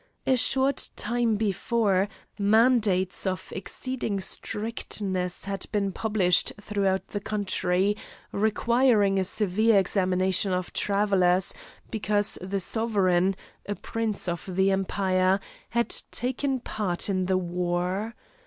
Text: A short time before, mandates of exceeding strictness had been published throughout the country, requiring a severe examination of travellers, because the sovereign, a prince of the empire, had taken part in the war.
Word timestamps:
A 0.25 0.35
short 0.35 0.89
time 0.95 1.35
before, 1.35 2.07
mandates 2.39 3.27
of 3.27 3.53
exceeding 3.55 4.19
strictness 4.19 5.45
had 5.45 5.67
been 5.71 5.91
published 5.91 6.53
throughout 6.59 7.09
the 7.09 7.19
country, 7.19 7.95
requiring 8.31 9.19
a 9.19 9.23
severe 9.23 9.77
examination 9.77 10.53
of 10.53 10.73
travellers, 10.73 11.53
because 11.91 12.39
the 12.41 12.59
sovereign, 12.59 13.35
a 13.67 13.75
prince 13.75 14.27
of 14.27 14.55
the 14.55 14.71
empire, 14.71 15.39
had 15.69 15.89
taken 16.09 16.61
part 16.61 17.07
in 17.07 17.27
the 17.27 17.37
war. 17.37 18.15